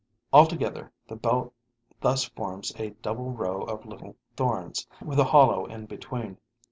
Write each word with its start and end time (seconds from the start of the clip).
Altogether, 0.33 0.91
the 1.07 1.15
belt 1.15 1.53
thus 1.99 2.23
forms 2.23 2.73
a 2.79 2.89
double 3.03 3.29
row 3.29 3.61
of 3.61 3.85
little 3.85 4.15
thorns, 4.35 4.87
with 4.99 5.19
a 5.19 5.25
hollow 5.25 5.67
in 5.67 5.85
between. 5.85 6.39